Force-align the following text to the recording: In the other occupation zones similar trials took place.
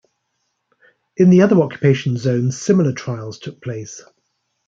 In 1.15 1.29
the 1.29 1.43
other 1.43 1.61
occupation 1.61 2.17
zones 2.17 2.59
similar 2.59 2.91
trials 2.91 3.37
took 3.37 3.61
place. 3.61 4.01